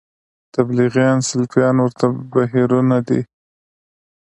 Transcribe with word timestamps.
تبلیغیان 0.53 1.19
سلفیان 1.29 1.75
ورته 1.81 2.05
بهیرونه 2.31 2.97
دي 3.07 3.21